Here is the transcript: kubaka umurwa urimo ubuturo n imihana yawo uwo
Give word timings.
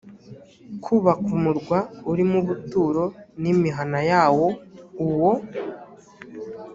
kubaka 0.83 1.27
umurwa 1.37 1.79
urimo 2.11 2.35
ubuturo 2.43 3.03
n 3.41 3.43
imihana 3.53 3.99
yawo 4.11 4.47
uwo 5.07 5.31